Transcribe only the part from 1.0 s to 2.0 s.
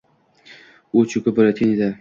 U cho‘kib borayotgan edi.